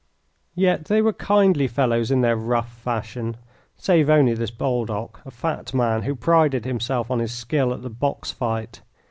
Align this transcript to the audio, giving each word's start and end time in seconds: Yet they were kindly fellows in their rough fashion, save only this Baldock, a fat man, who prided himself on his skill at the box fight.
Yet 0.55 0.85
they 0.85 0.99
were 0.99 1.13
kindly 1.13 1.67
fellows 1.67 2.09
in 2.09 2.21
their 2.21 2.35
rough 2.35 2.73
fashion, 2.73 3.37
save 3.77 4.09
only 4.09 4.33
this 4.33 4.49
Baldock, 4.49 5.21
a 5.27 5.29
fat 5.29 5.75
man, 5.75 6.01
who 6.01 6.15
prided 6.15 6.65
himself 6.65 7.11
on 7.11 7.19
his 7.19 7.31
skill 7.33 7.71
at 7.71 7.83
the 7.83 7.89
box 7.91 8.31
fight. 8.31 8.81